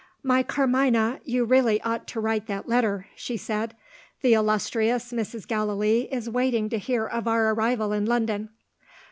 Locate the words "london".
8.07-8.49